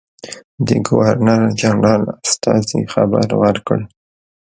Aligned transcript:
د 0.67 0.69
ګورنرجنرال 0.87 2.03
استازي 2.25 2.81
خبر 2.93 3.27
ورکړ. 3.41 3.79